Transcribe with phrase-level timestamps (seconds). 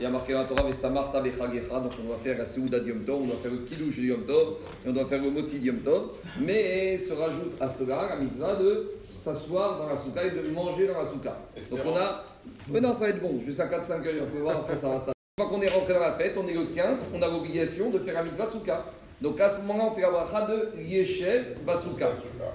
[0.00, 2.78] il y a marqué dans la Torah, Vesamarta Bechagecha, donc on doit faire la Seuda
[2.78, 5.30] Yom Tov, on doit faire le Kiddush de Yom Tov, et on doit faire le
[5.30, 6.12] Motzi Yom Tov.
[6.40, 10.86] Mais se rajoute à cela la mitzvah de s'asseoir dans la souka et de manger
[10.86, 11.36] dans la souka.
[11.70, 12.24] Donc on a.
[12.68, 14.98] Mais non, ça va être bon, jusqu'à 4-5 heures, on peut voir, après ça va.
[14.98, 15.12] Ça.
[15.36, 17.90] Une fois qu'on est rentré dans la fête, on est le 15, on a l'obligation
[17.90, 18.86] de faire la mitzvah de souka.
[19.20, 22.08] Donc à ce moment-là, on fait la bracha de Yeshev Basuka.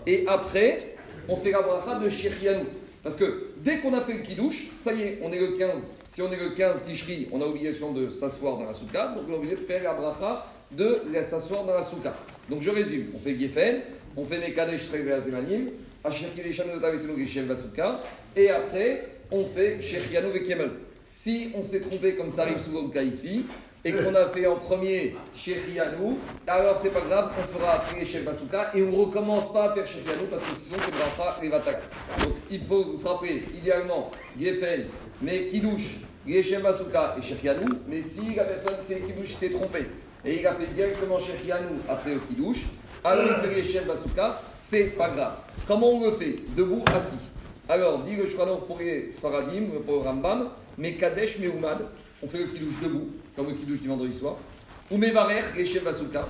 [0.08, 0.96] Et après,
[1.30, 2.66] on fait la bracha de Shirianou.
[3.06, 5.96] Parce que dès qu'on a fait le kidouche, ça y est, on est le 15.
[6.08, 9.10] Si on est le 15 Tishri, on a l'obligation de s'asseoir dans la souka.
[9.10, 12.16] Donc on est obligé de faire la bracha de s'asseoir dans la souka.
[12.50, 13.10] Donc je résume.
[13.14, 13.82] On fait Gefen,
[14.18, 15.68] on fait Mekadesh Shrevazemanim,
[17.48, 17.98] Basuka.
[18.36, 20.72] Et après, on fait Shechianou Vekemel.
[21.06, 23.46] Si on s'est trompé, comme ça arrive souvent le cas ici,
[23.84, 28.24] et qu'on a fait en premier Shechianou, alors c'est pas grave, on fera après Shel
[28.24, 31.84] Basuka et on recommence pas à faire Shechianou parce que sinon c'est Bracha et Vatak.
[32.24, 34.10] Donc il faut se rappeler, idéalement,
[34.42, 34.86] Gefen,
[35.22, 39.86] mais Kiddush, Yeshem Basuka et Shechianou, mais si la personne qui fait Kiddush s'est trompée
[40.26, 42.64] et il a fait directement Shechianou après le Kiddush,
[43.04, 45.36] alors il fait Yeshem Basuka, c'est pas grave.
[45.68, 46.40] Comment on le fait?
[46.58, 47.18] Debout, assis.
[47.68, 51.80] Alors, dit le Shranor pour les Sfaradim, pour le Rambam, mais Kadesh Meumad,
[52.22, 54.36] on fait le Kiddush debout, comme le Kiddush du vendredi soir.
[54.92, 56.28] Ou Mevarech, Yeshem Basuka.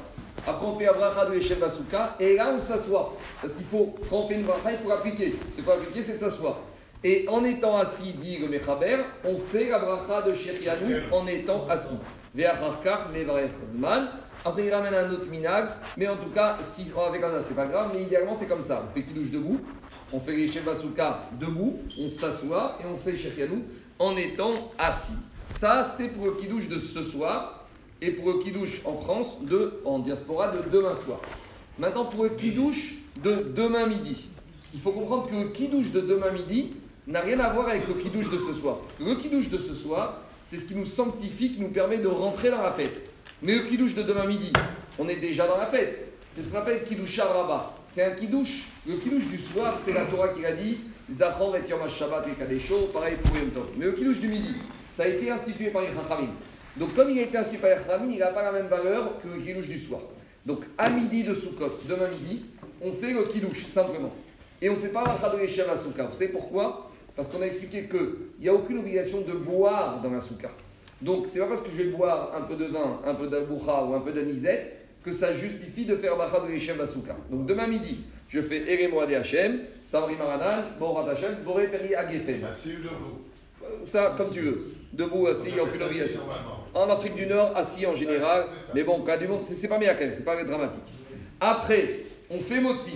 [0.48, 3.18] Après, on fait Abracha de Yeshem Basuka, et là, on s'assoit.
[3.42, 5.36] Parce qu'il faut, quand on fait une bracha, il faut l'appliquer.
[5.54, 6.60] C'est pas appliquer, c'est de s'asseoir.
[7.04, 11.68] Et en étant assis, dit le Mechaber, on fait la bracha de Shechianou en étant
[11.68, 11.98] assis.
[14.46, 17.44] Après, il ramène un autre minag, mais en tout cas, si on fait comme ça,
[17.44, 18.86] c'est pas grave, mais idéalement, c'est comme ça.
[18.90, 19.60] On fait Kiddush debout,
[20.14, 23.64] on fait les Basuka debout, on s'assoit et on fait Shechianou
[24.00, 25.14] en étant assis.
[25.50, 27.68] Ça, c'est pour le Kiddush de ce soir
[28.02, 31.20] et pour le Kiddush en France, de, en diaspora, de demain soir.
[31.80, 34.30] Maintenant, pour le Kiddush de demain midi,
[34.74, 36.74] il faut comprendre que le Kiddush de demain midi
[37.08, 38.80] n'a rien à voir avec le Kiddush de ce soir.
[38.80, 42.00] Parce que le Kiddush de ce soir, c'est ce qui nous sanctifie, qui nous permet
[42.00, 43.10] de rentrer dans la fête.
[43.42, 44.52] Mais le Kiddush de demain midi,
[45.00, 46.05] on est déjà dans la fête.
[46.36, 47.76] C'est ce qu'on appelle Kiddush Rabat.
[47.88, 48.66] C'est un Kiddush.
[48.86, 50.80] Le Kiddush du soir, c'est la Torah qui a dit
[51.10, 53.70] Zachor et Yom Shabbat et Kadesho, pareil pour Yom Tov.
[53.78, 54.54] Mais le Kiddush du midi,
[54.92, 56.34] ça a été institué par les Chachamim.
[56.76, 59.14] Donc, comme il a été institué par les Chachamim, il n'a pas la même valeur
[59.22, 60.02] que le Kiddush du soir.
[60.46, 62.44] Donc, à midi de Sukkot, demain midi,
[62.82, 64.12] on fait le Kiddush, simplement.
[64.62, 66.08] Et on ne fait pas la de Yeshev à Sukkah.
[66.08, 66.92] Vous savez pourquoi?
[67.16, 70.52] Parce qu'on a expliqué qu'il n'y a aucune obligation de boire dans la Sukkah.
[71.02, 73.86] Donc, c'est pas parce que je vais boire un peu de vin, un peu d'aboucha
[73.86, 74.75] ou un peu d'anisette
[75.06, 77.16] que ça justifie de faire Bacha de Yeshem Basuka.
[77.30, 82.44] Donc, demain midi, je fais Eremo de Hachem, Samri Maranan, Borat Hachem, Boré Peri Agefen.
[82.44, 84.66] Assis ou debout Ça, comme tu veux.
[84.92, 86.22] Debout, assis, il n'y a aucune obligation.
[86.74, 88.48] En Afrique du Nord, assis en général.
[88.74, 90.82] Mais bon, cas du monde, c'est pas bien quand même, c'est pas dramatique.
[91.40, 92.00] Après,
[92.32, 92.96] on fait Motzi.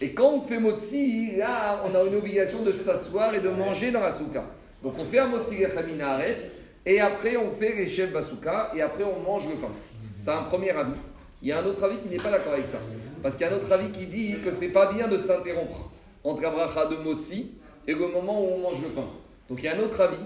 [0.00, 3.92] Et quand on fait Motzi, là, on a une obligation de s'asseoir et de manger
[3.92, 4.44] dans la souka.
[4.82, 6.38] Donc, on fait un Motzi Aret.
[6.86, 9.70] Et après, on fait les chefs Basuka, et après, on mange le pain.
[10.18, 10.92] C'est un premier avis.
[11.40, 12.78] Il y a un autre avis qui n'est pas d'accord avec ça.
[13.22, 15.90] Parce qu'il y a un autre avis qui dit que c'est pas bien de s'interrompre
[16.24, 17.52] entre la bracha de Motzi
[17.86, 19.06] et le moment où on mange le pain.
[19.48, 20.16] Donc il y a un autre avis,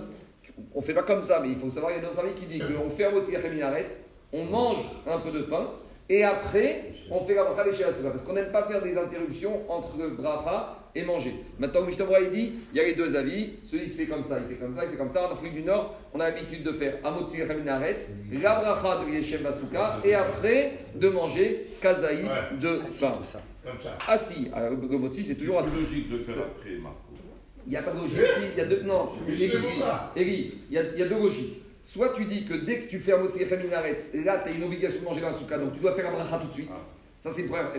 [0.75, 2.21] on ne fait pas comme ça, mais il faut savoir, il y a un autre
[2.21, 3.89] avis qui dit qu'on fait un Motzi Minaret,
[4.33, 5.69] on mange un peu de pain,
[6.09, 8.11] et après, on fait la bracha des Shirasuka.
[8.11, 11.35] Parce qu'on n'aime pas faire des interruptions entre le bracha et manger.
[11.59, 13.55] Maintenant, Mishtabra, il dit, il y a les deux avis.
[13.63, 15.29] Celui qui fait comme ça, il fait comme ça, il fait comme ça.
[15.29, 17.97] En Afrique du Nord, on a l'habitude de faire Amotzi Raminaret,
[18.43, 22.29] la bracha de Yeshem Basuka, et après, de manger Kazaït
[22.61, 23.19] de pain.
[24.09, 24.51] Assis.
[24.53, 25.71] Ah, le motzi, c'est toujours assis.
[25.71, 26.99] C'est logique de faire après, Marco.
[27.65, 28.19] Il n'y a pas de logique.
[28.55, 29.13] Il y a deux, non,
[30.17, 31.62] Eri, il, y a, il y a deux logiques.
[31.83, 35.01] Soit tu dis que dès que tu fais un Raminaret, là, tu as une obligation
[35.01, 36.71] de manger dans la souka, donc tu dois faire la bracha tout de suite.
[37.19, 37.71] Ça, c'est une première.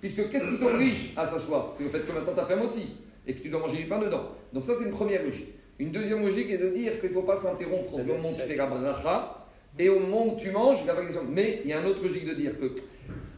[0.00, 1.72] Puisque qu'est-ce qui t'oblige à s'asseoir?
[1.74, 3.78] C'est le fait que maintenant tu as fait un moti et que tu dois manger
[3.78, 4.28] du pain dedans.
[4.52, 5.54] Donc, ça, c'est une première logique.
[5.78, 8.40] Une deuxième logique est de dire qu'il ne faut pas s'interrompre au moment où tu
[8.40, 9.46] fais la bracha
[9.78, 11.22] et au moment où tu manges la question.
[11.30, 12.74] Mais il y a une autre logique de dire que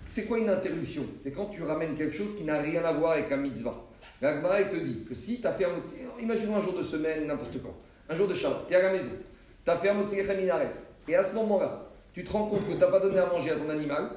[0.07, 1.05] c'est quoi une interruption?
[1.15, 3.87] C'est quand tu ramènes quelque chose qui n'a rien à voir avec un mitzvah.
[4.21, 6.83] La Gemara, te dit que si tu as fait un moti, imaginons un jour de
[6.83, 7.75] semaine, n'importe quand,
[8.09, 9.13] un jour de Shabbat, tu es à la maison,
[9.65, 9.97] tu as fait un
[11.09, 13.51] et à ce moment-là, tu te rends compte que tu n'as pas donné à manger
[13.51, 14.11] à ton animal,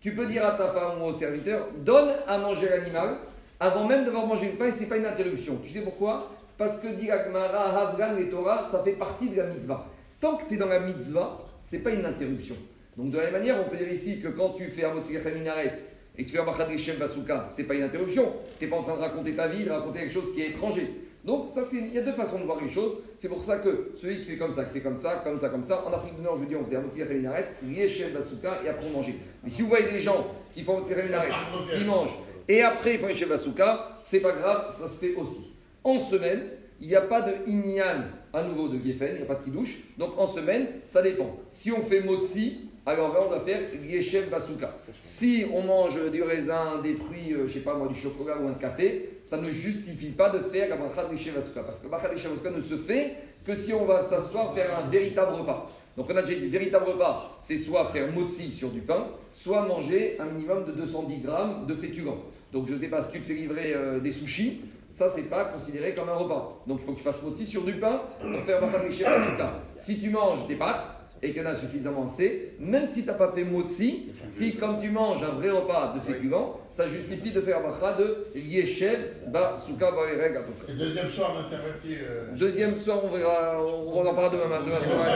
[0.00, 3.16] tu peux dire à ta femme ou au serviteur, donne à manger l'animal
[3.58, 5.58] avant même d'avoir mangé le pain et ce n'est pas une interruption.
[5.64, 6.30] Tu sais pourquoi?
[6.58, 9.86] Parce que dit Havgan et Torah, ça fait partie de la mitzvah.
[10.20, 12.56] Tant que tu es dans la mitzvah, ce n'est pas une interruption.
[12.96, 14.94] Donc de la même manière, on peut dire ici que quand tu fais un
[15.34, 15.72] minaret
[16.16, 16.68] et que tu fais un bachad
[16.98, 18.24] basuka, ce n'est pas une interruption.
[18.58, 20.50] Tu n'es pas en train de raconter ta vie, de raconter quelque chose qui est
[20.50, 21.05] étranger.
[21.26, 22.98] Donc, ça, il y a deux façons de voir les choses.
[23.16, 25.48] C'est pour ça que celui qui fait comme ça, qui fait comme ça, comme ça,
[25.48, 28.60] comme ça, en Afrique du Nord, je veux dire, on faisait Amotzi Minaret, Riechel Basuka,
[28.64, 29.16] et après on mangeait.
[29.42, 30.24] Mais si vous voyez des gens
[30.54, 31.30] qui font Amotzi Minaret,
[31.76, 35.50] qui mangent, et après ils font Riechel Basuka, c'est pas grave, ça se fait aussi.
[35.82, 36.42] En semaine,
[36.80, 38.04] il n'y a pas de Inyan
[38.36, 39.78] à nouveau de Geffen, il n'y a pas de kidouche.
[39.96, 41.38] Donc en semaine, ça dépend.
[41.50, 44.76] Si on fait motzi, alors on doit faire Yeshem Basuka.
[45.00, 48.46] Si on mange du raisin, des fruits, euh, je sais pas moi, du chocolat ou
[48.46, 51.62] un café, ça ne justifie pas de faire la Basuka.
[51.62, 55.32] Parce que Yeshem Basuka ne se fait que si on va s'asseoir faire un véritable
[55.32, 55.66] repas.
[55.96, 59.66] Donc on a déjà dit, véritable repas, c'est soit faire motzi sur du pain, soit
[59.66, 62.18] manger un minimum de 210 grammes de féculents.
[62.52, 65.30] Donc je ne sais pas, si tu te fais livrer euh, des sushis, ça c'est
[65.30, 66.62] pas considéré comme un repas.
[66.66, 69.10] Donc il faut que tu fasses motzi sur du pain pour faire bracha de Yeshem
[69.10, 69.52] Basuka.
[69.76, 70.86] Si tu manges des pâtes,
[71.26, 74.54] et qu'il y en a suffisamment assez, même si tu n'as pas fait motzi, si
[74.56, 79.10] comme tu manges un vrai repas de féculents, ça justifie de faire bracha de yeshev
[79.28, 80.72] ba souka ba ereg à peu près.
[80.72, 85.06] Et deuxième soir, euh, Deuxième soir, on verra, on en parlera demain, demain soir.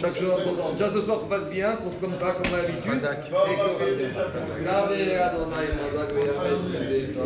[0.00, 0.72] Chaque chose en son temps.
[0.72, 2.50] Déjà ce soir, qu'on fasse bien, qu'on se comme pas comme.
[2.50, 4.30] Bon, Et qu'on fasse
[6.10, 7.22] payer bien.